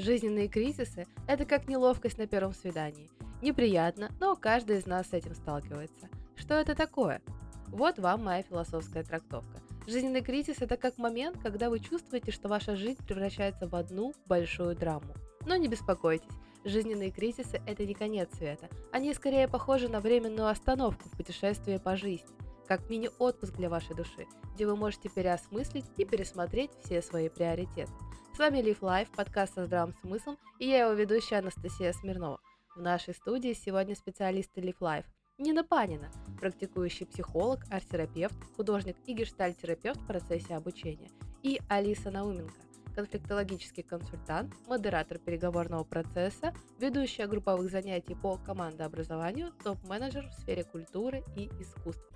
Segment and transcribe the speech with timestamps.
[0.00, 3.10] Жизненные кризисы– это как неловкость на первом свидании.
[3.42, 6.08] Неприятно, но каждый из нас с этим сталкивается.
[6.36, 7.20] Что это такое?
[7.66, 9.60] Вот вам моя философская трактовка.
[9.86, 14.74] Жизненный кризис– это как момент, когда вы чувствуете, что ваша жизнь превращается в одну большую
[14.74, 15.12] драму.
[15.44, 16.32] Но не беспокойтесь,
[16.64, 18.70] жизненные кризисы– это не конец света.
[18.92, 22.26] Они скорее похожи на временную остановку в путешествии по жизни,
[22.70, 27.90] как мини-отпуск для вашей души, где вы можете переосмыслить и пересмотреть все свои приоритеты.
[28.32, 32.38] С вами Live Life, подкаст со здравым смыслом, и я его ведущая Анастасия Смирнова.
[32.76, 35.04] В нашей студии сегодня специалисты Live Life.
[35.36, 41.10] Нина Панина, практикующий психолог, арт-терапевт, художник и гештальт-терапевт в процессе обучения,
[41.42, 42.54] и Алиса Науменко,
[42.94, 51.48] конфликтологический консультант, модератор переговорного процесса, ведущая групповых занятий по командообразованию, топ-менеджер в сфере культуры и
[51.58, 52.06] искусства.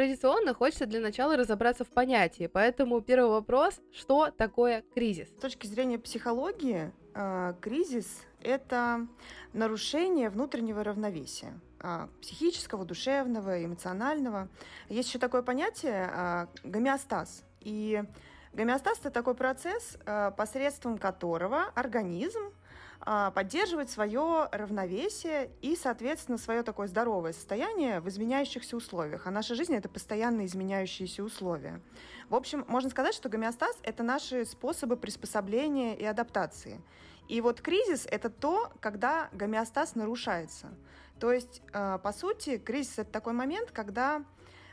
[0.00, 5.28] Традиционно хочется для начала разобраться в понятии, поэтому первый вопрос, что такое кризис?
[5.28, 9.06] С точки зрения психологии, э, кризис– это
[9.52, 14.48] нарушение внутреннего равновесия э, психического, душевного, эмоционального.
[14.88, 17.44] Есть еще такое понятие э, гомеостаз.
[17.60, 18.02] И
[18.54, 19.98] гомеостаз– это такой процесс,
[20.36, 22.59] посредством которого организм а,
[23.00, 29.26] поддерживать свое равновесие и, соответственно, свое такое здоровое состояние в изменяющихся условиях.
[29.26, 31.80] А наша жизнь— это постоянно изменяющиеся условия.
[32.28, 36.80] В общем, можно сказать, что гомеостаз— это наши способы приспособления и адаптации.
[37.28, 40.68] И вот кризис— это то, когда гомеостаз нарушается.
[41.18, 44.24] То есть, а, по сути, кризис— это такой момент, когда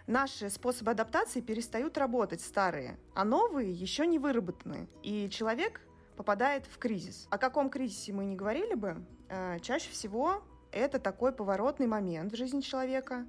[0.07, 4.87] наши способы адаптации перестают работать, старые, а новые еще не выработаны.
[5.03, 5.81] И человек
[6.17, 7.27] попадает в кризис.
[7.29, 8.97] О каком кризисе мы не говорили бы,
[9.29, 13.25] э, чаще всего это такой поворотный момент в жизни человека.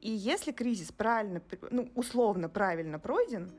[0.00, 1.40] И если кризис правильно,
[1.70, 3.50] ну, условно правильно пройден,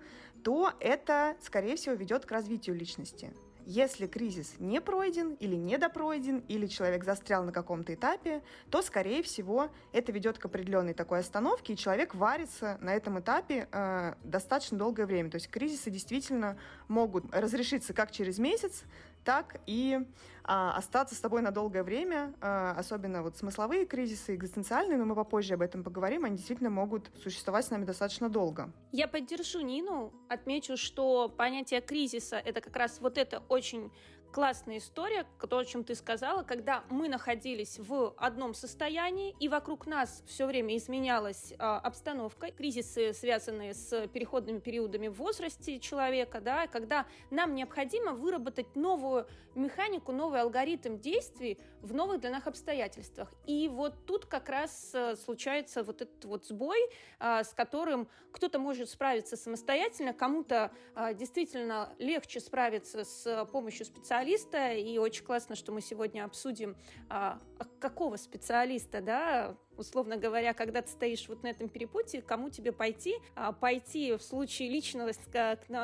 [0.43, 3.33] то это, скорее всего, ведет к развитию личности.
[3.65, 9.69] Если кризис не пройден или недопройден, или человек застрял на каком-то этапе, то, скорее всего,
[9.91, 15.07] это ведет к определенной такой остановке, и человек варится на этом этапе э, достаточно долгое
[15.07, 15.31] время.
[15.31, 18.83] То есть кризисы действительно могут разрешиться как через месяц,
[19.25, 19.99] так и
[20.43, 25.15] а, остаться с тобой на долгое время, а, особенно вот смысловые кризисы, экзистенциальные, но мы
[25.15, 28.71] попозже об этом поговорим, они действительно могут существовать с нами достаточно долго.
[28.91, 33.91] Я поддержу Нину, отмечу, что понятие кризиса— это как раз вот это очень
[34.35, 39.87] классная история, то, о чем ты сказала, когда мы находились в одном состоянии, и вокруг
[39.87, 46.67] нас все время изменялась э, обстановка, кризисы, связанные с переходными периодами в возрасте человека, да,
[46.67, 49.25] когда нам необходимо выработать новую
[49.55, 53.33] механику, новый алгоритм действий в новых для нас обстоятельствах.
[53.45, 56.77] И вот тут как раз э, случается вот этот вот сбой,
[57.19, 64.24] э, с которым кто-то может справиться самостоятельно, кому-то э, действительно легче справиться с помощью специалистов,
[64.25, 66.75] специалиста, и очень классно, что мы сегодня обсудим,
[67.09, 72.49] а, а какого специалиста, да, условно говоря, когда ты стоишь вот на этом перепутье, кому
[72.49, 73.15] тебе пойти.
[73.35, 75.11] А, пойти в случае личного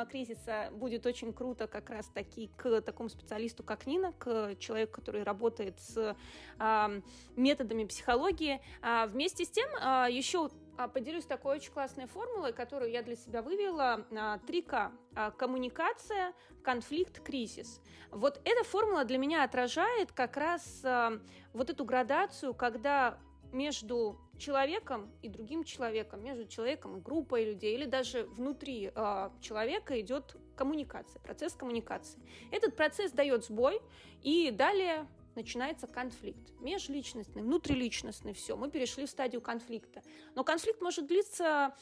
[0.06, 5.22] кризиса будет очень круто как раз таки к такому специалисту, как Нина, к человеку, который
[5.22, 6.16] работает с
[6.58, 6.90] а,
[7.36, 8.60] методами психологии.
[8.80, 10.50] А, вместе с тем, а, еще
[10.92, 14.06] поделюсь такой очень классной формулой, которую я для себя вывела.
[14.10, 14.92] 3К.
[15.14, 17.80] А, коммуникация, конфликт, кризис.
[18.10, 21.20] Вот эта формула для меня отражает как раз а,
[21.52, 23.18] вот эту градацию, когда
[23.52, 30.00] между человеком и другим человеком, между человеком и группой людей, или даже внутри э, человека
[30.00, 32.18] идет коммуникация, процесс коммуникации.
[32.50, 33.80] Этот процесс дает сбой,
[34.22, 35.06] и далее
[35.36, 36.52] начинается конфликт.
[36.60, 38.56] Межличностный, внутриличностный, все.
[38.56, 40.02] Мы перешли в стадию конфликта.
[40.34, 41.74] Но конфликт может длиться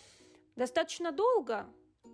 [0.56, 1.66] достаточно долго,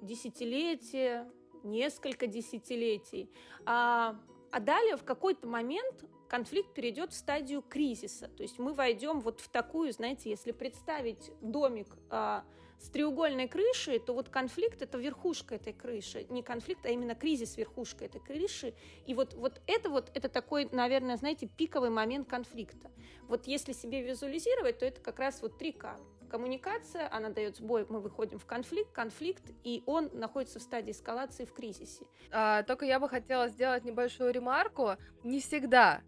[0.02, 1.30] десятилетия,
[1.62, 3.30] несколько десятилетий.
[3.64, 4.20] А,
[4.50, 8.28] а далее в какой-то момент конфликт перейдет в стадию кризиса.
[8.28, 12.44] То есть мы войдем вот в такую, знаете, если представить домик а,
[12.78, 16.26] с треугольной крышей, то вот конфликт это верхушка этой крыши.
[16.30, 18.74] Не конфликт, а именно кризис верхушка этой крыши.
[19.06, 22.90] И вот, вот это вот, это такой, наверное, знаете, пиковый момент конфликта.
[23.28, 25.96] Вот если себе визуализировать, то это как раз вот три К.
[26.28, 31.44] Коммуникация, она дает сбой, мы выходим в конфликт, конфликт, и он находится в стадии эскалации
[31.44, 32.04] в кризисе.
[32.32, 34.96] А, только я бы хотела сделать небольшую ремарку.
[35.22, 36.02] Не всегда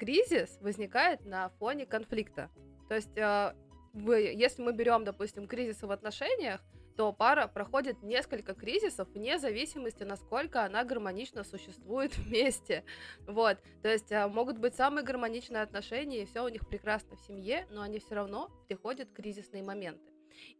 [0.00, 2.50] кризис возникает на фоне конфликта.
[2.88, 3.54] То есть вы,
[3.94, 6.60] если мы берем, допустим, кризисы в отношениях,
[6.96, 12.84] то пара проходит несколько кризисов вне зависимости, насколько она гармонично существует вместе.
[13.26, 17.20] Вот, то есть а, могут быть самые гармоничные отношения, и все у них прекрасно в
[17.20, 20.12] семье, но они все равно приходят кризисные моменты.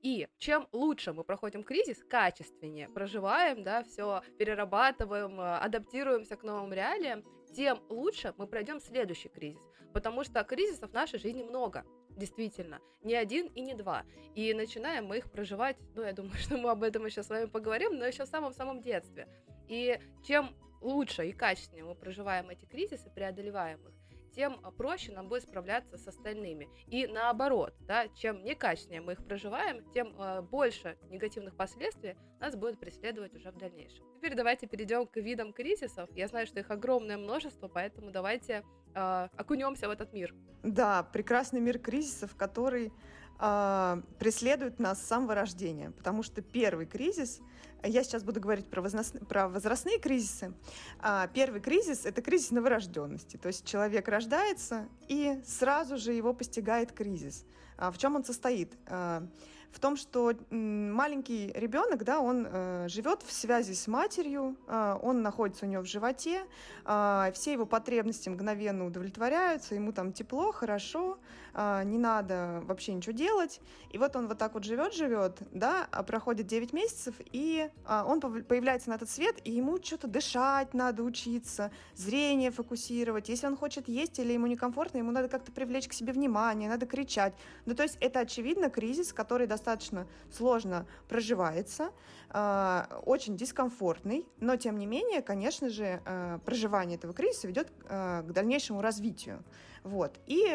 [0.02, 6.72] И чем лучше мы проходим кризис, качественнее проживаем, да, все перерабатываем, э, адаптируемся к новым
[6.72, 7.24] реалиям,
[7.54, 9.62] тем лучше мы пройдем следующий кризис.
[9.92, 11.84] Потому что кризисов в нашей жизни много
[12.20, 14.04] действительно, не один и не два.
[14.36, 17.46] И начинаем мы их проживать, ну, я думаю, что мы об этом еще с вами
[17.46, 19.26] поговорим, но еще в самом-самом детстве.
[19.66, 23.94] И чем лучше и качественнее мы проживаем эти кризисы, преодолеваем их,
[24.30, 26.68] тем проще нам будет справляться с остальными.
[26.86, 32.78] И наоборот, да, чем некачественнее мы их проживаем, тем э, больше негативных последствий нас будет
[32.78, 34.04] преследовать уже в дальнейшем.
[34.16, 36.08] Теперь давайте перейдем к видам кризисов.
[36.14, 40.34] Я знаю, что их огромное множество, поэтому давайте э, окунемся в этот мир.
[40.62, 42.92] Да, прекрасный мир кризисов, который
[43.40, 47.40] э, преследует нас с самого рождения, потому что первый кризис
[47.82, 49.16] я сейчас буду говорить про, возраст...
[49.26, 50.52] про возрастные кризисы.
[51.00, 53.36] А, первый кризис— это кризис новорожденности.
[53.36, 57.44] То есть человек рождается, и сразу же его постигает кризис.
[57.78, 58.76] А в чем он состоит?
[58.86, 59.26] А,
[59.72, 65.22] в том, что маленький ребенок, да, он э, живет в связи с матерью, э, он
[65.22, 66.44] находится у нее в животе,
[66.84, 73.12] э, все его потребности мгновенно удовлетворяются, ему там тепло, хорошо, э, не надо вообще ничего
[73.12, 73.60] делать.
[73.90, 78.20] И вот он вот так вот живет-живет, да, а проходит 9 месяцев, и э, он
[78.20, 83.28] появляется на этот свет, и ему что-то дышать надо учиться, зрение фокусировать.
[83.28, 86.86] Если он хочет есть или ему некомфортно, ему надо как-то привлечь к себе внимание, надо
[86.86, 87.34] кричать.
[87.66, 91.90] Ну, то есть это, очевидно, кризис, который достаточно сложно проживается,
[92.30, 98.22] а, очень дискомфортный, но тем не менее, конечно же, а, проживание этого кризиса ведет а,
[98.22, 99.42] к дальнейшему развитию.
[99.82, 100.18] Вот.
[100.26, 100.46] И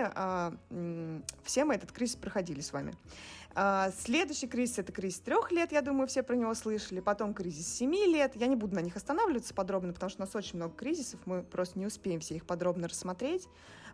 [1.44, 2.94] все мы этот кризис проходили с вами.
[3.98, 7.00] Следующий кризис— это кризис трех лет, я думаю, все про него слышали.
[7.00, 8.36] Потом кризис семи лет.
[8.36, 11.42] Я не буду на них останавливаться подробно, потому что у нас очень много кризисов, мы
[11.42, 13.48] просто не успеем все их подробно рассмотреть.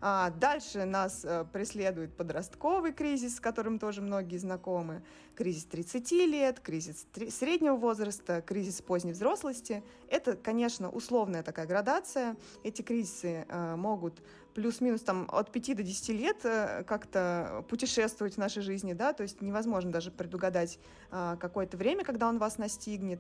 [0.03, 5.03] А дальше нас э, преследует подростковый кризис, с которым тоже многие знакомы,
[5.35, 9.83] кризис 30 лет, кризис среднего возраста, кризис поздней взрослости.
[10.09, 12.35] Это, конечно, условная такая градация.
[12.63, 18.37] Эти кризисы э, могут плюс-минус там от 5 до 10 лет э, как-то путешествовать в
[18.37, 23.19] нашей жизни, да, то есть невозможно даже предугадать какое-то время, когда он вас настигнет.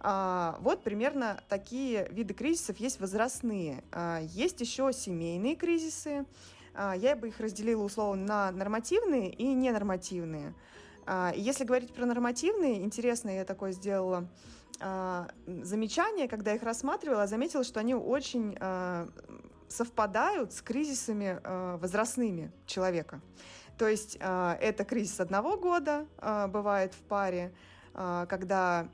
[0.00, 3.82] А, вот примерно такие виды кризисов есть возрастные.
[3.92, 6.24] А, есть еще семейные кризисы.
[6.74, 10.54] А, я бы их разделила условно на нормативные и ненормативные.
[11.34, 14.28] Если говорить про нормативные, интересно, я такое сделала
[15.46, 18.54] замечание, когда их рассматривала, заметила, что они очень
[19.68, 21.40] совпадают с кризисами
[21.78, 23.20] возрастными человека.
[23.76, 26.06] То есть это кризис одного года
[26.48, 27.54] бывает в паре,
[28.28, 28.88] когда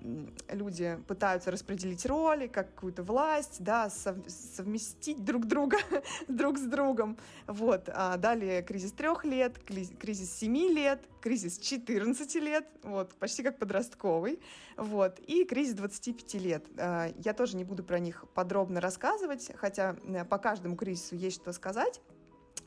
[0.51, 5.77] люди пытаются распределить роли, какую-то власть, да, совместить друг друга
[6.29, 7.19] друг с другом.
[7.47, 7.91] Вот.
[7.93, 14.41] А далее кризис трех лет, кризис семи лет, кризис 14 лет, вот, почти как подростковый,
[14.77, 16.65] вот, и кризис 25 лет.
[16.79, 19.97] А, я тоже не буду про них подробно рассказывать, хотя
[20.31, 22.01] по каждому кризису есть что сказать.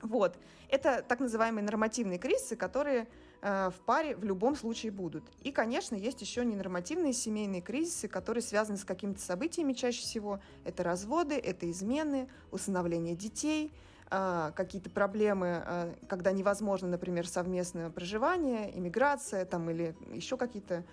[0.02, 0.38] Вот.
[0.70, 3.08] Это так называемые нормативные кризисы, которые
[3.42, 5.24] в паре в любом случае будут.
[5.44, 10.40] И, конечно, есть еще ненормативные семейные кризисы, которые связаны с какими-то событиями чаще всего.
[10.66, 13.72] Это разводы, это измены, усыновление детей,
[14.10, 20.84] э, какие-то проблемы, э, когда невозможно, например, совместное проживание, иммиграция там, или еще какие-то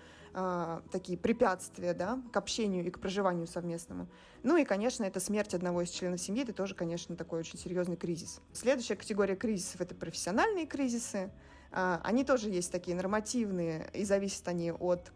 [0.91, 4.09] такие препятствия да, к общению и к проживанию совместному.
[4.43, 7.95] Ну и, конечно, это смерть одного из членов семьи, это тоже, конечно, такой очень серьезный
[7.95, 8.41] кризис.
[8.51, 11.31] Следующая категория кризисов— это профессиональные кризисы.
[11.71, 15.11] А, они тоже есть такие нормативные, и зависят они от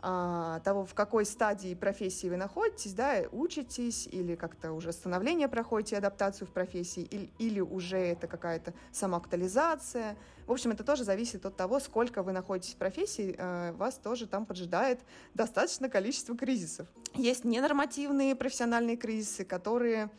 [0.00, 5.96] а, того, в какой стадии профессии вы находитесь, да, учитесь или как-то уже становление проходите,
[5.96, 10.16] адаптацию в профессии, или, или уже это какая-то самоактуализация.
[10.46, 14.28] В общем, это тоже зависит от того, сколько вы находитесь в профессии, э, вас тоже
[14.28, 15.00] там поджидает
[15.34, 16.86] достаточно количество кризисов.
[17.14, 20.10] Есть ненормативные профессиональные кризисы, которые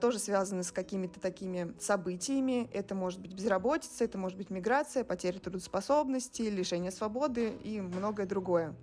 [0.00, 2.68] тоже связаны с какими-то такими событиями.
[2.72, 8.74] Это может быть безработица, это может быть миграция, потеря трудоспособности, лишение свободы и многое другое.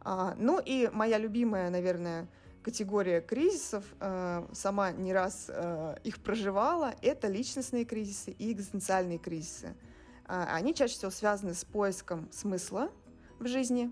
[0.00, 2.28] А, ну и моя любимая, наверное,
[2.62, 5.50] категория кризисов, а, сама не раз
[6.04, 9.74] их проживала, это личностные кризисы и экзистенциальные кризисы.
[10.26, 12.90] Они чаще всего связаны с поиском смысла
[13.38, 13.90] в жизни,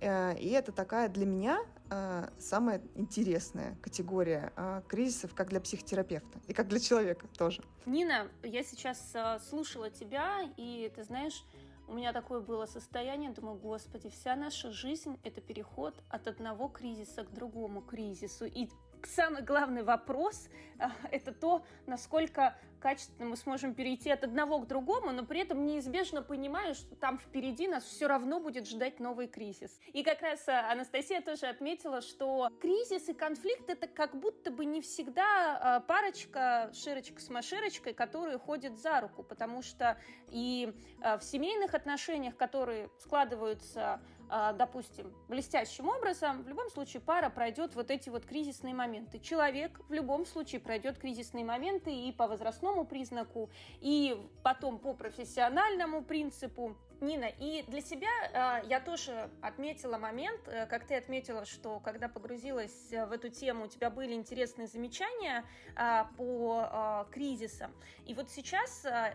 [0.00, 1.58] э, и это такая для меня
[1.90, 7.62] э, самая интересная категория э, кризисов как для психотерапевта и как для человека тоже.
[7.86, 11.44] Нина, я сейчас э, слушала тебя, и ты знаешь,
[11.86, 17.24] у меня такое было состояние, думаю, господи, вся наша жизнь— это переход от одного кризиса
[17.24, 18.46] к другому кризису.
[18.46, 18.68] И
[19.06, 25.10] самый главный вопрос а,– это то, насколько качественно мы сможем перейти от одного к другому,
[25.10, 29.80] но при этом неизбежно понимая, что там впереди нас все равно будет ждать новый кризис.
[29.94, 34.64] И как раз а, Анастасия тоже отметила, что кризис и конфликт– это как будто бы
[34.64, 41.22] не всегда а, парочка Широчка с Маширочкой, которые ходят за руку, потому что и в
[41.22, 48.24] семейных отношениях, которые складываются допустим, блестящим образом, в любом случае пара пройдет вот эти вот
[48.24, 49.18] кризисные моменты.
[49.18, 53.50] Человек в любом случае пройдет кризисные моменты и по возрастному признаку,
[53.80, 56.76] и потом по профессиональному принципу.
[57.00, 62.08] Нина, и для себя э, я тоже отметила момент, э, как ты отметила, что когда
[62.08, 65.44] погрузилась в эту тему, у тебя были интересные замечания
[65.76, 67.72] э, по э, кризисам.
[68.06, 69.14] И вот сейчас э,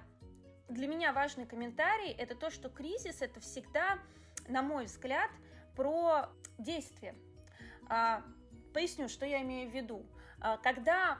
[0.68, 3.98] для меня важный комментарий это то, что кризис это всегда,
[4.50, 5.30] на мой взгляд,
[5.76, 7.16] про действие.
[7.88, 8.24] А,
[8.74, 10.06] поясню, что я имею в виду.
[10.42, 11.20] А, когда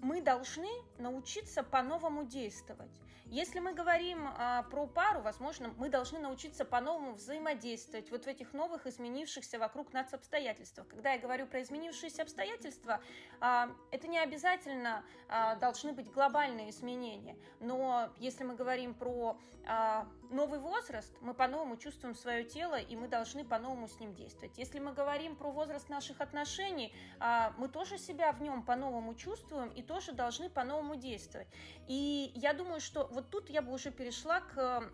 [0.00, 0.68] мы должны
[0.98, 3.00] научиться по-новому действовать.
[3.24, 8.52] Если мы говорим а, про пару, возможно, мы должны научиться по-новому взаимодействовать вот в этих
[8.52, 10.86] новых изменившихся вокруг нас обстоятельствах.
[10.86, 13.00] Когда я говорю про изменившиеся обстоятельства,
[13.40, 20.06] а, это не обязательно а, должны быть глобальные изменения, но если мы говорим про а,
[20.30, 24.58] новый возраст, мы по-новому чувствуем свое тело, и мы должны по-новому с ним действовать.
[24.58, 29.70] Если мы говорим про возраст наших отношений, а, мы тоже себя в нем по-новому чувствуем
[29.70, 31.48] и тоже должны по-новому действовать.
[31.88, 34.90] И я думаю, что вот тут я бы уже перешла к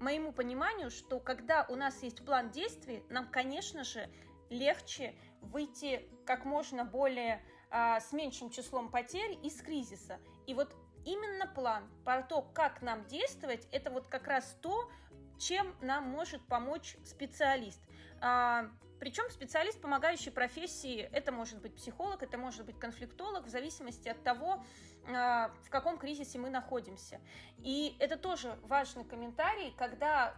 [0.00, 4.08] моему пониманию, что когда у нас есть план действий, нам, конечно же,
[4.50, 10.18] легче выйти как можно более а, с меньшим числом потерь из кризиса.
[10.46, 10.74] И вот
[11.06, 14.90] именно план про то, как нам действовать, это вот как раз то,
[15.38, 17.80] чем нам может помочь специалист.
[18.20, 24.08] А, причем специалист помогающей профессии, это может быть психолог, это может быть конфликтолог, в зависимости
[24.08, 24.64] от того,
[25.08, 27.20] а, в каком кризисе мы находимся.
[27.58, 30.34] И это тоже важный комментарий, когда,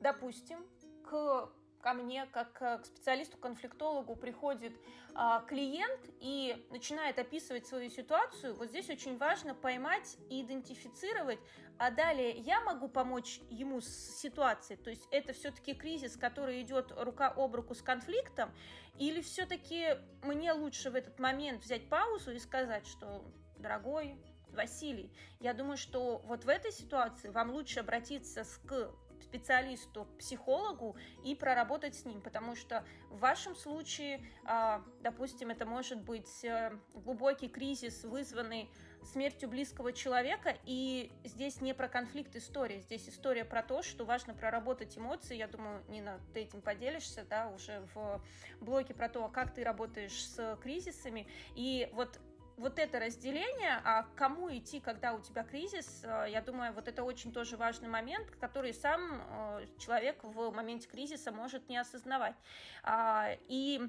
[0.00, 0.66] допустим,
[1.04, 4.72] к ко мне, как к специалисту-конфликтологу, приходит
[5.14, 11.38] а, клиент и начинает описывать свою ситуацию, вот здесь очень важно поймать и идентифицировать,
[11.78, 16.92] а далее я могу помочь ему с ситуацией, то есть это все-таки кризис, который идет
[16.96, 18.52] рука об руку с конфликтом,
[18.98, 23.24] или все-таки мне лучше в этот момент взять паузу и сказать, что,
[23.56, 24.16] дорогой
[24.50, 28.90] Василий, я думаю, что вот в этой ситуации вам лучше обратиться к
[29.28, 36.00] специалисту, психологу и проработать с ним, потому что в вашем случае, а, допустим, это может
[36.00, 38.70] быть э, глубокий кризис, вызванный
[39.12, 44.34] смертью близкого человека, и здесь не про конфликт история, здесь история про то, что важно
[44.34, 48.22] проработать эмоции, я думаю, Нина, ты этим поделишься, да, уже в
[48.60, 52.18] блоке про то, как ты работаешь с кризисами, и вот
[52.58, 57.04] вот это разделение, а кому идти, когда у тебя кризис, э, я думаю, вот это
[57.04, 62.34] очень тоже важный момент, который сам э, человек в моменте кризиса может не осознавать.
[62.82, 63.80] А, и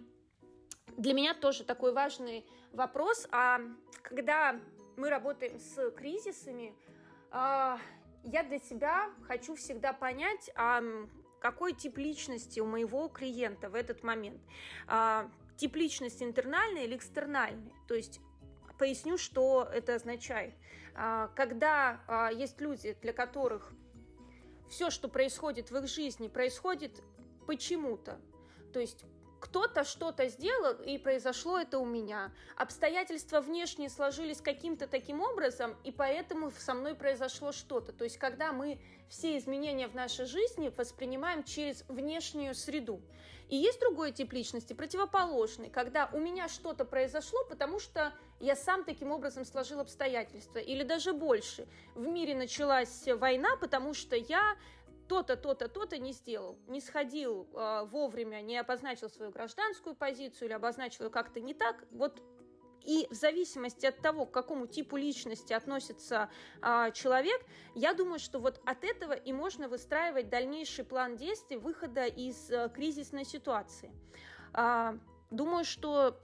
[0.97, 3.59] для меня тоже такой важный вопрос, а
[4.03, 4.59] когда
[4.97, 6.75] мы работаем с кризисами,
[7.31, 7.79] а,
[8.23, 10.83] я для себя хочу всегда понять, а
[11.39, 14.41] какой тип личности у моего клиента в этот момент.
[15.55, 17.73] Тип личности интернальный или экстернальный.
[17.87, 18.19] То есть
[18.79, 20.53] Поясню, что это означает.
[20.95, 23.73] А, когда а, есть люди, для которых
[24.69, 27.03] все, что происходит в их жизни, происходит
[27.45, 28.21] почему-то.
[28.71, 29.03] То есть
[29.39, 32.31] кто-то что-то сделал, и произошло это у меня.
[32.55, 37.93] Обстоятельства внешние сложились каким-то таким образом, и поэтому со мной произошло что-то.
[37.93, 38.79] То есть, когда мы
[39.09, 43.01] все изменения в нашей жизни воспринимаем через внешнюю среду.
[43.49, 48.83] И есть другой тип личности, противоположный, когда у меня что-то произошло, потому что я сам
[48.83, 50.59] таким образом сложил обстоятельства.
[50.59, 51.67] Или даже больше.
[51.95, 54.55] В мире началась война, потому что я
[55.09, 60.53] то-то, то-то, то-то не сделал, не сходил э, вовремя, не обозначил свою гражданскую позицию или
[60.53, 62.21] обозначил ее как-то не так, вот
[62.85, 66.29] и в зависимости от того, к какому типу личности относится
[66.61, 67.41] а, человек,
[67.75, 72.69] я думаю, что вот от этого и можно выстраивать дальнейший план действий выхода из а,
[72.69, 73.91] кризисной ситуации.
[74.53, 74.97] А,
[75.29, 76.19] думаю, что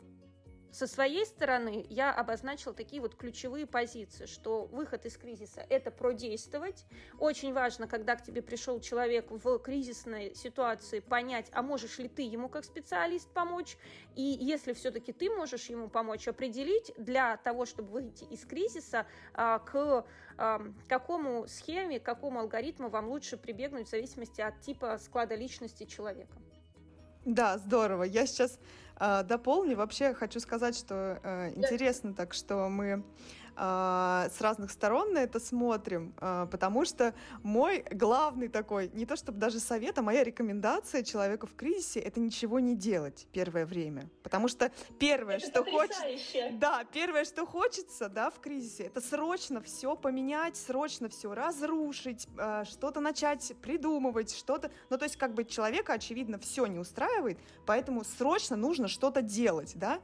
[0.76, 6.86] со своей стороны я обозначила такие вот ключевые позиции, что выход из кризиса– это продействовать.
[7.18, 12.24] Очень важно, когда к тебе пришел человек в кризисной ситуации, понять, а можешь ли ты
[12.24, 13.78] ему как специалист помочь,
[14.16, 19.60] и если все-таки ты можешь ему помочь, определить для того, чтобы выйти из кризиса, а,
[19.60, 20.06] к
[20.38, 25.86] а, какому схеме, к какому алгоритму вам лучше прибегнуть в зависимости от типа склада личности
[25.86, 26.38] человека.
[27.26, 28.04] Да, здорово.
[28.04, 28.60] Я сейчас
[28.98, 29.76] а, дополню.
[29.76, 33.04] Вообще хочу сказать, что э, интересно так, что мы
[33.56, 39.40] с разных сторон на это смотрим, а, потому что мой главный такой, не то чтобы
[39.40, 44.10] даже совет, а моя рекомендация человеку в кризисе— это ничего не делать первое время.
[44.24, 46.04] Потому что первое, это что хочется...
[46.54, 52.66] Да, первое, что хочется, да, в кризисе, это срочно все поменять, срочно все разрушить, а,
[52.66, 54.70] что-то начать придумывать, что-то...
[54.90, 59.74] Ну, то есть, как бы человека, очевидно, все не устраивает, поэтому срочно нужно что-то делать,
[59.76, 60.02] да,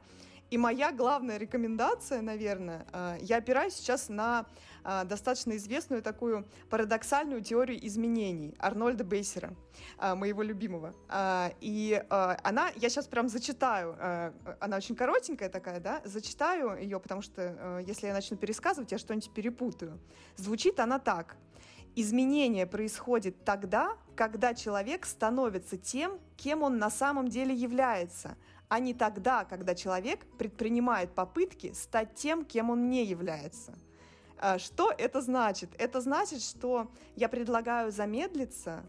[0.52, 4.44] и моя главная рекомендация, наверное, э, я опираюсь сейчас на
[4.84, 9.54] э, достаточно известную такую парадоксальную теорию изменений Арнольда Бейсера,
[9.98, 10.92] э, моего любимого.
[11.62, 13.96] И она, я сейчас прям зачитаю,
[14.60, 19.32] она очень коротенькая такая, да, зачитаю ее, потому что если я начну пересказывать, я что-нибудь
[19.32, 19.98] перепутаю.
[20.36, 21.36] Звучит она так.
[21.96, 28.36] Изменение происходит тогда, когда человек становится тем, кем он на самом деле является–
[28.72, 33.74] а не тогда, когда человек предпринимает попытки стать тем, кем он не является.
[34.38, 35.68] А, что это значит?
[35.76, 38.82] Это значит, что я предлагаю замедлиться,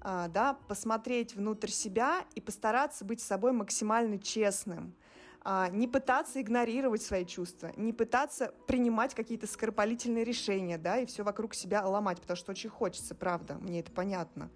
[0.00, 4.94] а, да, посмотреть внутрь себя и постараться быть собой максимально честным.
[5.42, 11.24] А, не пытаться игнорировать свои чувства, не пытаться принимать какие-то скоропалительные решения, да, и все
[11.24, 14.48] вокруг себя ломать, потому что очень хочется, правда, мне это понятно.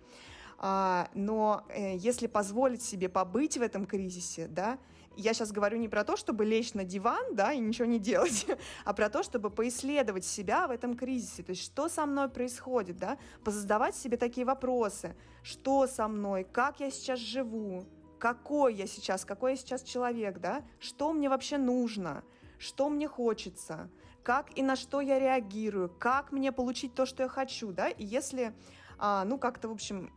[0.58, 4.78] А, но э, если позволить себе побыть в этом кризисе, да,
[5.16, 8.46] я сейчас говорю не про то, чтобы лечь на диван, да, и ничего не делать,
[8.84, 11.42] а про то, чтобы поисследовать себя в этом кризисе.
[11.42, 15.16] То есть, что со мной происходит, да, позадавать себе такие вопросы.
[15.42, 17.84] Что со мной, как я сейчас живу,
[18.18, 22.22] какой я сейчас, какой я сейчас человек, да, что мне вообще нужно,
[22.58, 23.90] что мне хочется,
[24.22, 28.04] как и на что я реагирую, как мне получить то, что я хочу, да, и
[28.04, 28.52] если,
[28.98, 30.12] а, ну, как-то, в общем,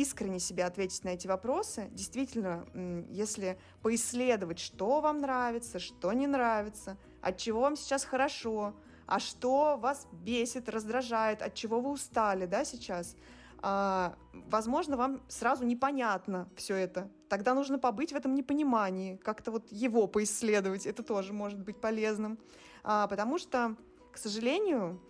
[0.00, 2.66] искренне себе ответить на эти вопросы, действительно,
[3.10, 8.74] если поисследовать, что вам нравится, что не нравится, от чего вам сейчас хорошо,
[9.06, 13.16] а что вас бесит, раздражает, от чего вы устали, да, сейчас,
[13.62, 17.10] а, возможно, вам сразу непонятно все это.
[17.28, 22.38] Тогда нужно побыть в этом непонимании, как-то вот его поисследовать, это тоже может быть полезным.
[22.84, 23.76] А, потому что,
[24.12, 25.00] к сожалению,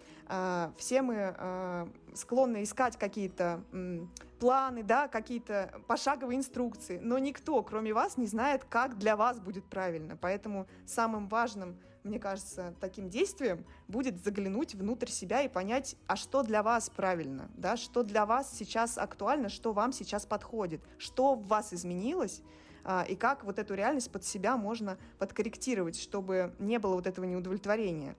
[0.76, 3.62] все мы а, склонны искать какие-то
[4.40, 9.64] планы, да, какие-то пошаговые инструкции, но никто, кроме вас, не знает, как для вас будет
[9.64, 10.16] правильно.
[10.20, 16.42] Поэтому самым важным, мне кажется, таким действием будет заглянуть внутрь себя и понять, а что
[16.42, 21.46] для вас правильно, да, что для вас сейчас актуально, что вам сейчас подходит, что в
[21.46, 22.42] вас изменилось,
[22.84, 27.24] а, и как вот эту реальность под себя можно подкорректировать, чтобы не было вот этого
[27.24, 28.16] неудовлетворения.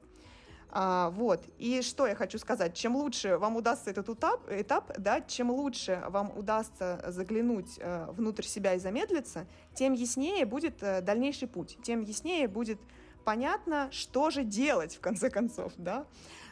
[0.70, 1.44] А, вот.
[1.58, 2.74] И что я хочу сказать?
[2.74, 8.44] Чем лучше вам удастся этот этап, этап да, чем лучше вам удастся заглянуть э, внутрь
[8.44, 12.80] себя и замедлиться, тем яснее будет э, дальнейший путь, тем яснее будет
[13.24, 16.06] понятно, что же делать в конце концов, да.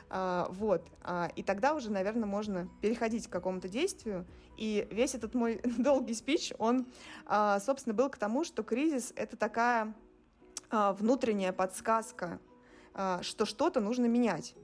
[0.10, 0.88] А, вот.
[1.02, 4.26] А, и тогда уже, наверное, можно переходить к какому-то действию.
[4.58, 6.86] И весь этот мой долгий спич, он,
[7.26, 9.94] а, собственно, был к тому, что кризис— это такая
[10.70, 12.40] а, внутренняя подсказка
[13.22, 14.56] что что-то нужно менять.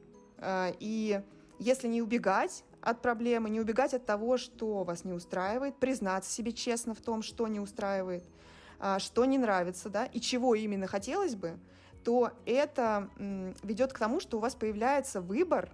[0.41, 1.21] А, и
[1.59, 6.51] если не убегать от проблемы, не убегать от того, что вас не устраивает, признаться себе
[6.51, 8.23] честно в том, что не устраивает,
[8.79, 11.59] а, что не нравится, да, и чего именно хотелось бы,
[12.03, 13.09] то это
[13.61, 15.69] ведет к тому, что у вас появляется выбор,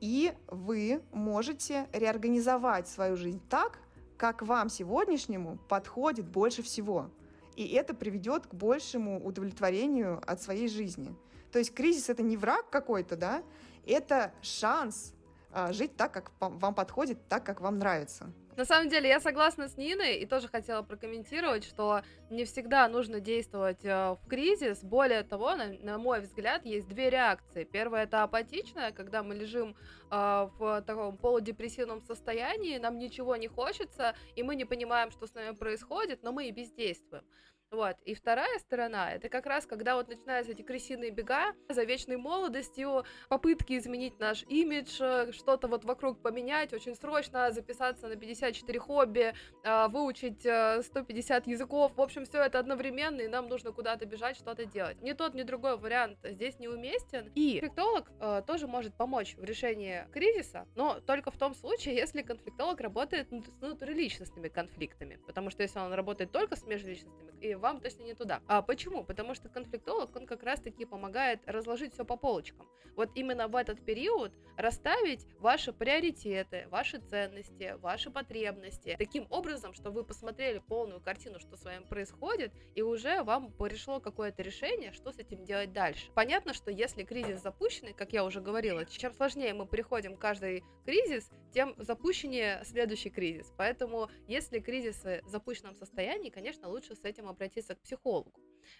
[0.00, 3.80] и вы можете реорганизовать свою жизнь так,
[4.16, 7.10] как вам сегодняшнему подходит больше всего.
[7.56, 11.16] И это приведет к большему удовлетворению от своей жизни.
[11.54, 13.44] То есть кризис это не враг какой-то, да,
[13.86, 15.14] это шанс
[15.52, 18.32] а, жить так, как вам подходит, так, как вам нравится.
[18.56, 23.20] На самом деле, я согласна с Ниной и тоже хотела прокомментировать, что не всегда нужно
[23.20, 24.82] действовать э, в кризис.
[24.82, 27.62] Более того, на, на мой взгляд, есть две реакции.
[27.62, 29.76] Первая это апатичная, когда мы лежим
[30.10, 35.34] э, в таком полудепрессивном состоянии, нам ничего не хочется, и мы не понимаем, что с
[35.34, 37.24] нами происходит, но мы и бездействуем.
[37.70, 37.96] Вот.
[38.04, 43.04] И вторая сторона, это как раз, когда вот начинаются эти крысиные бега за вечной молодостью,
[43.28, 49.34] попытки изменить наш имидж, э, что-то вот вокруг поменять, очень срочно записаться на 54 хобби,
[49.64, 51.92] а, выучить 150 э, языков.
[51.96, 55.02] В общем, все это одновременно, и нам нужно куда-то бежать, что-то делать.
[55.02, 57.32] Ни тот, ни другой вариант здесь неуместен.
[57.34, 62.22] И конфликтолог э, тоже может помочь в решении кризиса, но только в том случае, если
[62.22, 65.18] конфликтолог работает с внутриличностными конфликтами.
[65.26, 68.42] Потому что если он работает только с межличностными, и вам точно не туда.
[68.46, 69.04] А почему?
[69.04, 72.68] Потому что конфликтолог, он как раз-таки помогает разложить все по полочкам.
[72.94, 80.00] Вот именно в этот период расставить ваши приоритеты, ваши ценности, ваши потребности таким образом, чтобы
[80.00, 85.10] вы посмотрели полную картину, что с вами происходит, и уже вам пришло какое-то решение, что
[85.10, 86.10] с этим делать дальше.
[86.14, 91.30] Понятно, что если кризис запущенный, как я уже говорила, чем сложнее мы приходим каждый кризис,
[91.52, 93.52] тем запущеннее следующий кризис.
[93.56, 98.32] Поэтому, если кризисы в запущенном состоянии, конечно, лучше с этим обратиться к психологу,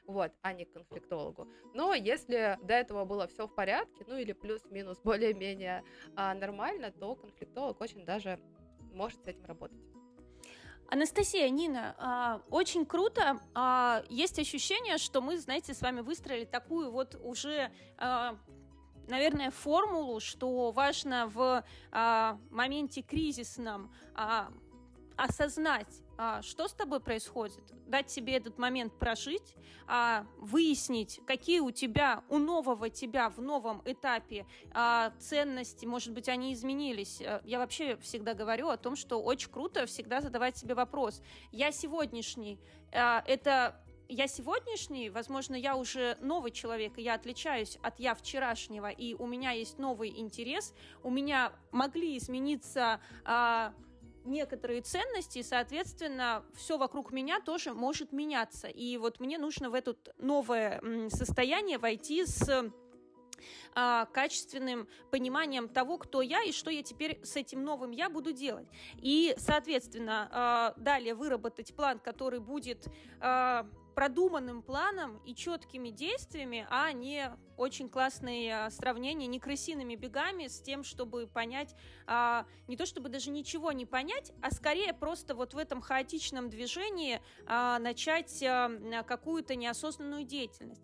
[0.06, 1.46] вот, а не к конфликтологу.
[1.74, 5.82] Но если до этого было все в порядке, ну или плюс-минус более-менее
[6.16, 8.40] а, нормально, то конфликтолог очень даже
[8.92, 9.78] может с этим работать.
[10.88, 13.40] Анастасия, Нина, а, очень круто.
[13.54, 18.38] А, есть ощущение, что мы, знаете, с вами выстроили такую вот уже а,
[19.08, 21.62] наверное, формулу, что важно в
[22.50, 24.50] моменте кризисном а,
[25.16, 29.54] осознать, а, что с тобой происходит, дать себе этот момент прожить,
[29.86, 36.28] а, выяснить, какие у тебя, у нового тебя в новом этапе а, ценности, может быть,
[36.28, 37.20] они изменились.
[37.20, 41.22] Э, я вообще всегда говорю о том, что очень круто всегда задавать себе вопрос.
[41.52, 42.58] Я сегодняшний,
[42.92, 48.90] а, это я сегодняшний, возможно, я уже новый человек, и я отличаюсь от я вчерашнего,
[48.90, 53.00] и у меня есть новый интерес, у меня могли измениться
[54.24, 58.68] некоторые ценности, и, соответственно, все вокруг меня тоже может меняться.
[58.68, 62.72] И вот мне нужно в это новое состояние войти с
[63.74, 68.32] а, качественным пониманием того, кто я и что я теперь с этим новым я буду
[68.32, 68.68] делать.
[68.96, 72.86] И, соответственно, а, далее выработать план, который будет
[73.20, 80.60] а, продуманным планом и четкими действиями, а не очень классные сравнения, не крысиными бегами с
[80.60, 81.74] тем, чтобы понять,
[82.06, 86.50] а, не то чтобы даже ничего не понять, а скорее просто вот в этом хаотичном
[86.50, 90.82] движении а, начать а, какую-то неосознанную деятельность.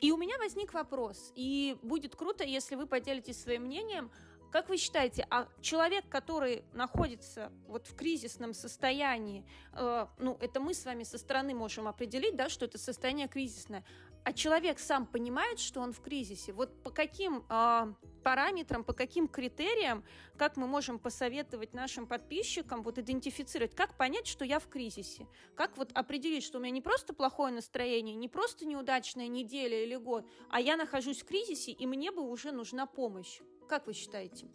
[0.00, 4.10] И у меня возник вопрос, и будет круто, если вы поделитесь своим мнением,
[4.54, 10.74] как вы считаете, а человек, который находится вот в кризисном состоянии, э, ну, это мы
[10.74, 13.84] с вами со стороны можем определить, да, что это состояние кризисное,
[14.22, 16.52] а человек сам понимает, что он в кризисе?
[16.52, 20.04] Вот по каким э, параметрам, по каким критериям,
[20.36, 25.26] как мы можем посоветовать нашим подписчикам вот идентифицировать, как понять, что я в кризисе?
[25.56, 29.96] Как вот определить, что у меня не просто плохое настроение, не просто неудачная неделя или
[29.96, 33.40] год, а я нахожусь в кризисе, и мне бы уже нужна помощь?
[33.74, 34.46] Как вы считаете?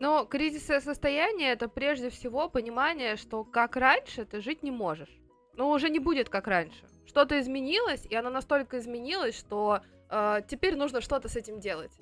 [0.00, 5.20] Но кризисное состояние это прежде всего понимание, что как раньше ты жить не можешь.
[5.54, 6.84] Но уже не будет как раньше.
[7.06, 11.92] Что-то изменилось, и оно настолько изменилось, что э, теперь нужно что-то с этим делать.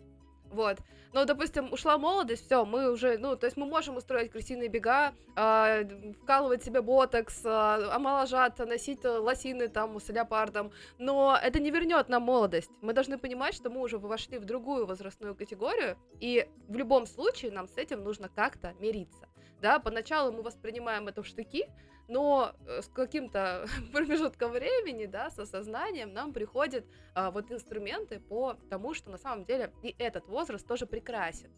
[0.51, 0.79] Вот.
[1.13, 5.15] Но, допустим, ушла молодость, все, мы уже, ну, то есть мы можем устроить крысиные бега,
[5.37, 12.09] э, вкалывать себе ботокс, э, омоложаться, носить лосины там с леопардом, но это не вернет
[12.09, 12.71] нам молодость.
[12.83, 17.53] Мы должны понимать, что мы уже вошли в другую возрастную категорию, и в любом случае
[17.53, 19.29] нам с этим нужно как-то мириться.
[19.61, 21.67] Да, поначалу мы воспринимаем это в штыки,
[22.09, 28.55] но э, с каким-то промежутком времени, да, с осознанием нам приходят а, вот инструменты по
[28.71, 31.51] тому, что на самом деле и этот возраст тоже прекрасен.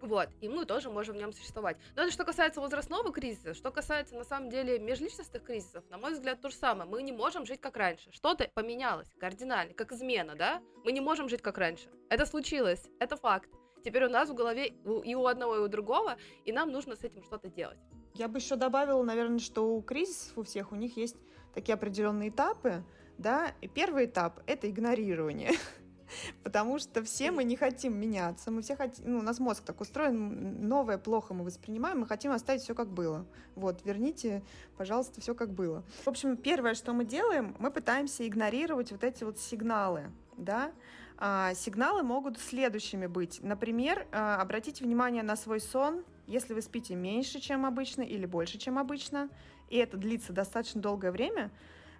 [0.00, 1.76] Вот, и мы тоже можем в нем существовать.
[1.96, 6.12] Но это что касается возрастного кризиса, что касается, на самом деле, межличностных кризисов, на мой
[6.12, 6.88] взгляд, то же самое.
[6.88, 8.12] Мы не можем жить как раньше.
[8.12, 10.62] Что-то поменялось кардинально, как измена, да?
[10.84, 11.90] Мы не можем жить как раньше.
[12.10, 13.50] Это случилось, это факт.
[13.84, 17.02] Теперь у нас в голове и у одного, и у другого, и нам нужно с
[17.02, 17.78] этим что-то делать.
[18.14, 21.16] Я бы еще добавила, наверное, что у кризисов у всех у них есть
[21.54, 22.82] такие определенные этапы,
[23.18, 25.52] да, и первый этап— это игнорирование.
[26.42, 29.80] Потому что все мы не хотим меняться, мы все хотим, ну, у нас мозг так
[29.80, 33.26] устроен, новое плохо мы воспринимаем, мы хотим оставить все как было.
[33.54, 34.42] Вот, верните,
[34.76, 35.84] пожалуйста, все как было.
[36.04, 40.72] В общем, первое, что мы делаем, мы пытаемся игнорировать вот эти вот сигналы, да,
[41.18, 43.40] а, сигналы могут следующими быть.
[43.42, 48.58] Например, а, обратите внимание на свой сон, если вы спите меньше, чем обычно, или больше,
[48.58, 49.30] чем обычно,
[49.70, 51.50] и это длится достаточно долгое время,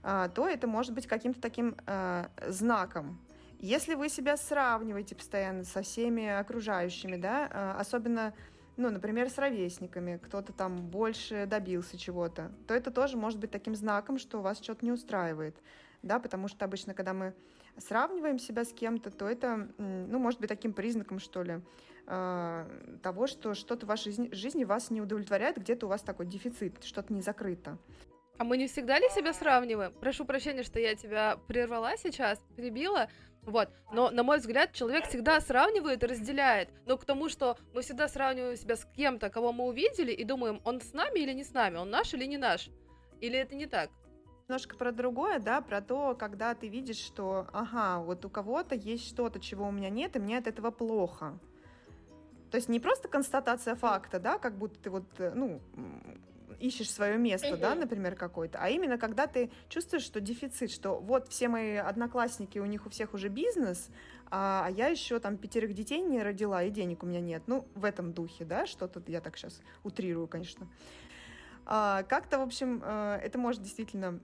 [0.03, 3.19] а, то это может быть каким-то таким а, знаком.
[3.59, 8.35] Если вы себя сравниваете постоянно со всеми окружающими, да, а, особенно,
[8.77, 13.75] ну, например, с ровесниками, кто-то там больше добился чего-то, то это тоже может быть таким
[13.75, 15.57] знаком, что вас что-то не устраивает,
[16.03, 17.35] да, потому что обычно, когда мы
[17.79, 21.61] сравниваем себя с кем-то, то это, ну, может быть таким признаком, что ли,
[22.07, 22.67] а,
[23.03, 27.13] того, что что-то в вашей жизни вас не удовлетворяет, где-то у вас такой дефицит, что-то
[27.13, 27.79] не закрыто.
[28.39, 29.93] А мы не всегда ли себя сравниваем?
[29.93, 33.09] Прошу прощения, что я тебя прервала сейчас, перебила.
[33.43, 33.69] Вот.
[33.93, 36.69] Но, на мой взгляд, человек всегда сравнивает и разделяет.
[36.87, 40.61] Но к тому, что мы всегда сравниваем себя с кем-то, кого мы увидели, и думаем,
[40.65, 42.71] он с нами или не с нами, он наш или не наш.
[43.21, 43.91] Или это не так?
[44.49, 49.07] Немножко про другое, да, про то, когда ты видишь, что, ага, вот у кого-то есть
[49.07, 51.39] что-то, чего у меня нет, и мне от этого плохо.
[52.51, 55.61] То есть не просто констатация факта, да, как будто ты вот, э, ну,
[56.61, 61.29] ищешь свое место, да, например, какое-то, а именно когда ты чувствуешь, что дефицит, что вот
[61.29, 63.91] все мои одноклассники, у них у всех уже бизнес,
[64.31, 67.43] а, а я еще там пятерых детей не родила, и денег у меня нет.
[67.47, 70.67] Ну, в этом духе, да, что-то я так сейчас утрирую, конечно.
[71.71, 74.19] А, как-то, в общем, э, это может действительно...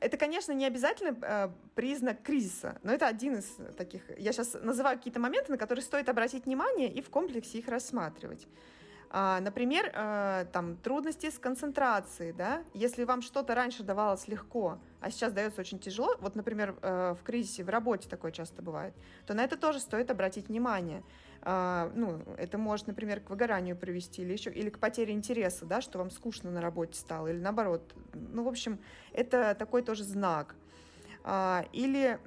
[0.00, 4.02] Это, конечно, не обязательно э, признак кризиса, но это один из таких...
[4.18, 8.46] Я сейчас называю какие-то моменты, на которые стоит обратить внимание и в комплексе их рассматривать.
[9.10, 15.10] А, например, э, там, трудности с концентрацией, да, если вам что-то раньше давалось легко, а
[15.10, 18.94] сейчас дается очень тяжело, вот, например, в кризисе, в работе такое часто бывает,
[19.26, 21.02] то на это тоже стоит обратить внимание.
[21.48, 25.80] А, ну, это может, например, к выгоранию привести или еще, или к потере интереса, да,
[25.80, 27.94] что вам скучно на работе стало, или наоборот.
[28.14, 28.80] Ну, в общем,
[29.12, 30.56] это такой тоже знак.
[31.22, 32.18] А, или,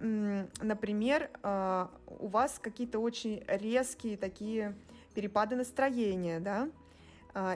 [0.61, 4.73] например, у вас какие-то очень резкие такие
[5.13, 6.88] перепады настроения, да, а,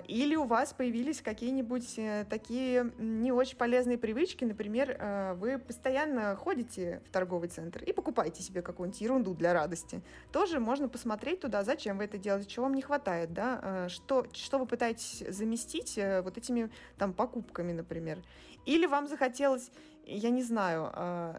[0.08, 6.36] или у вас появились какие-нибудь э, такие не очень полезные привычки, например, э, вы постоянно
[6.36, 10.02] ходите в торговый центр и покупаете себе какую-нибудь ерунду для радости.
[10.32, 14.28] Тоже можно посмотреть туда, зачем вы это делаете, чего вам не хватает, да, э, что,
[14.34, 18.20] что вы пытаетесь заместить вот этими там покупками, например.
[18.66, 19.72] Или вам захотелось
[20.06, 20.92] я не знаю,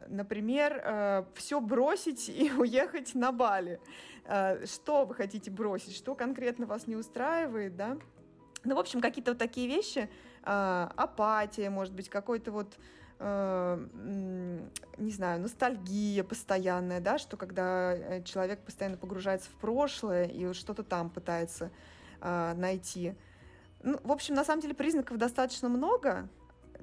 [0.09, 3.79] например, все бросить и уехать на Бали.
[4.65, 5.95] Что вы хотите бросить?
[5.95, 7.99] Что конкретно вас не устраивает, да?
[8.65, 10.09] Ну, в общем, какие-то вот такие вещи,
[10.43, 12.79] э, апатия, может быть, какой-то вот,
[13.19, 13.87] э,
[14.97, 20.83] не знаю, ностальгия постоянная, да, что когда э, человек постоянно погружается в прошлое и что-то
[20.83, 21.71] там пытается
[22.23, 23.15] э, найти.
[23.83, 26.29] Ну, в общем, на самом деле признаков достаточно много,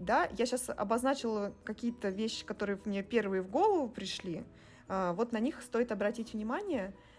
[0.01, 4.43] да, я сейчас обозначила какие-то вещи, которые мне первые в голову пришли,
[4.87, 7.10] э, вот на них стоит обратить внимание– а,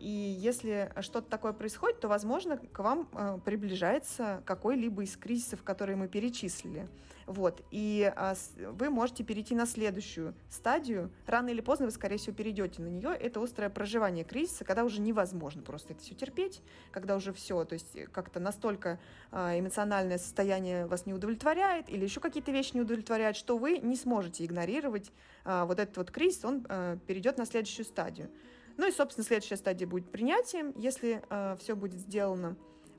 [0.00, 5.96] и если что-то такое происходит, то, возможно, к вам а, приближается какой-либо из кризисов, которые
[5.96, 6.88] мы перечислили.
[7.26, 7.62] Вот.
[7.70, 8.34] И а,
[8.72, 11.10] вы можете перейти на следующую стадию.
[11.26, 13.10] Рано или поздно вы, скорее всего, перейдете на нее.
[13.10, 17.74] Это острое проживание кризиса, когда уже невозможно просто это все терпеть, когда уже все, то
[17.74, 18.98] есть как-то настолько
[19.30, 24.44] эмоциональное состояние вас не удовлетворяет или еще какие-то вещи не удовлетворяют, что вы не сможете
[24.44, 25.12] игнорировать
[25.44, 26.62] вот этот вот кризис, он
[27.06, 28.30] перейдет на следующую стадию.
[28.80, 32.56] Ну и, собственно, следующая стадия будет принятием, если э, все будет сделано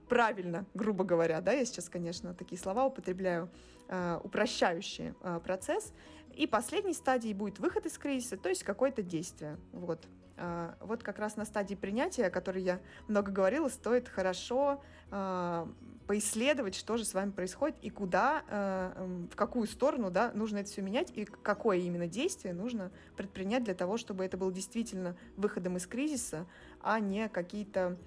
[0.08, 3.50] правильно, грубо говоря, да, я сейчас, конечно, такие слова употребляю,
[3.88, 5.92] э, упрощающие э, процесс.
[6.36, 9.58] И последней стадией будет выход из кризиса, то есть какое-то действие.
[9.72, 10.06] Вот.
[10.38, 15.68] Э, вот как раз на стадии принятия, о которой я много говорила, стоит хорошо э,
[16.12, 20.70] поисследовать, что же с вами происходит и куда, э, в какую сторону да, нужно это
[20.70, 25.78] все менять и какое именно действие нужно предпринять для того, чтобы это было действительно выходом
[25.78, 26.48] из кризиса,
[26.82, 27.98] а не какие-то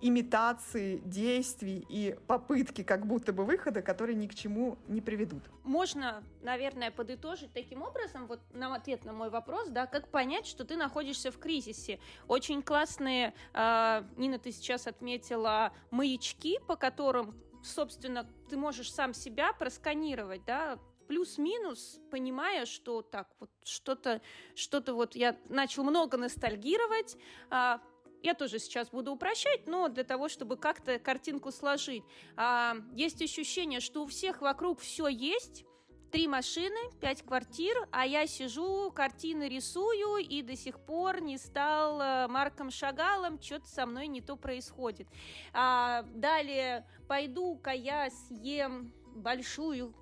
[0.00, 5.42] имитации действий и попытки как будто бы выхода, которые ни к чему не приведут.
[5.64, 10.64] Можно, наверное, подытожить таким образом, вот на ответ на мой вопрос, да, как понять, что
[10.64, 11.98] ты находишься в кризисе.
[12.28, 17.34] Очень классные, э, Нина, ты сейчас отметила маячки, по которым,
[17.64, 24.20] собственно, ты можешь сам себя просканировать, да, плюс-минус, понимая, что так, вот что-то,
[24.54, 27.16] что-то вот я начал много ностальгировать,
[27.50, 27.80] а,
[28.26, 32.02] я тоже сейчас буду упрощать, но для того, чтобы как-то картинку сложить.
[32.36, 35.64] А, есть ощущение, что у всех вокруг все есть,
[36.10, 42.28] три машины, пять квартир, а я сижу, картины рисую и до сих пор не стал
[42.28, 45.06] Марком Шагалом, что-то со мной не то происходит.
[45.52, 49.94] А, далее пойду-ка я съем большую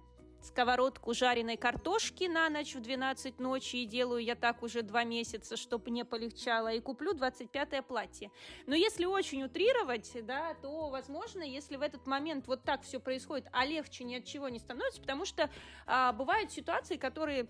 [0.44, 5.56] сковородку жареной картошки на ночь в 12 ночи, и делаю я так уже два месяца,
[5.56, 8.30] чтобы мне полегчало, и куплю 25-е платье.
[8.66, 13.48] Но если очень утрировать, да, то, возможно, если в этот момент вот так все происходит,
[13.52, 15.50] а легче ни от чего не становится, потому что
[15.86, 17.48] а, бывают ситуации, которые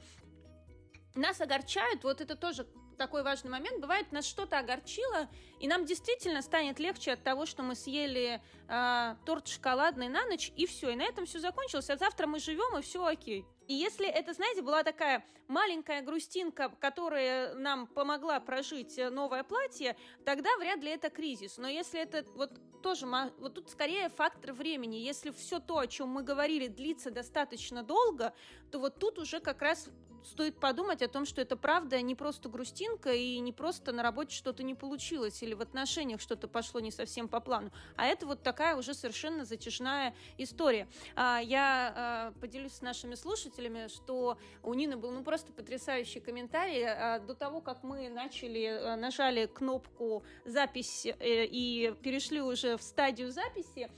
[1.15, 3.81] нас огорчают, вот это тоже такой важный момент.
[3.81, 5.29] Бывает, нас что-то огорчило,
[5.61, 10.53] и нам действительно станет легче от того, что мы съели э, торт шоколадный на ночь,
[10.57, 10.91] и все.
[10.91, 11.91] И на этом все закончилось.
[11.91, 13.45] А завтра мы живем, и все окей.
[13.67, 20.51] И если это, знаете, была такая маленькая грустинка, которая нам помогла прожить новое платье, тогда
[20.59, 21.57] вряд ли это кризис.
[21.57, 22.51] Но если это вот
[22.83, 23.07] тоже,
[23.39, 24.97] вот тут скорее фактор времени.
[24.97, 28.35] Если все то, о чем мы говорили, длится достаточно долго,
[28.71, 29.89] то вот тут уже как раз
[30.25, 34.35] стоит подумать о том, что это правда не просто грустинка и не просто на работе
[34.35, 38.43] что-то не получилось или в отношениях что-то пошло не совсем по плану, а это вот
[38.43, 40.89] такая уже совершенно затяжная история.
[41.15, 46.85] А, я а, поделюсь с нашими слушателями, что у Нины был ну просто потрясающий комментарий
[46.87, 53.31] а, до того, как мы начали, нажали кнопку запись э, и перешли уже в стадию
[53.31, 53.91] записи,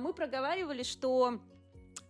[0.00, 1.38] мы проговаривали, что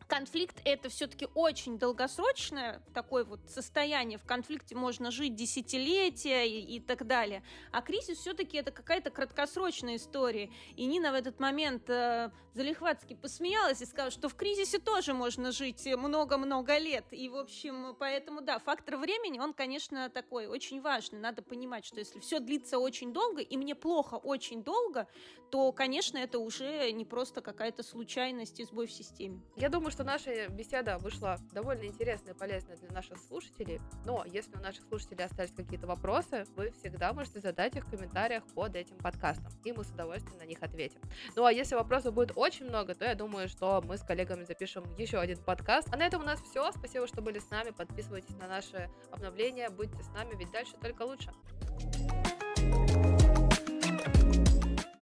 [0.09, 4.19] конфликт это все-таки очень долгосрочное такое вот состояние.
[4.19, 7.43] В конфликте можно жить десятилетия и, и так далее.
[7.71, 10.51] А кризис все-таки это какая-то краткосрочная история.
[10.77, 15.53] И Нина в этот момент э, залихватски посмеялась и сказала, что в кризисе тоже можно
[15.53, 17.05] жить много-много лет.
[17.13, 21.21] И, в общем, поэтому, да, фактор времени, он, конечно, такой очень важный.
[21.21, 25.07] Надо понимать, что если все длится очень долго, и мне плохо очень долго,
[25.51, 29.41] то, конечно, это уже не просто какая-то случайность сбой в системе.
[29.57, 33.81] Я думаю, что наша беседа вышла довольно интересная и полезная для наших слушателей.
[34.05, 38.45] Но если у наших слушателей остались какие-то вопросы, вы всегда можете задать их в комментариях
[38.55, 41.01] под этим подкастом, и мы с удовольствием на них ответим.
[41.35, 44.85] Ну а если вопросов будет очень много, то я думаю, что мы с коллегами запишем
[44.97, 45.89] еще один подкаст.
[45.93, 46.71] А на этом у нас все.
[46.71, 47.71] Спасибо, что были с нами.
[47.71, 51.33] Подписывайтесь на наши обновления, будьте с нами, ведь дальше только лучше.
[51.81, 52.28] thank you